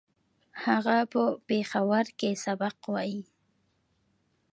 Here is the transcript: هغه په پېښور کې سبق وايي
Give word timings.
هغه 0.63 0.97
په 1.11 1.21
پېښور 1.47 2.05
کې 2.19 2.29
سبق 2.43 2.75
وايي 2.93 3.21